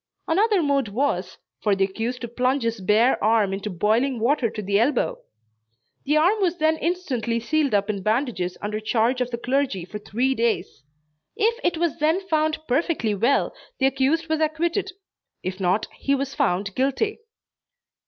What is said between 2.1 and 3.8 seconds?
to plunge his bare arm into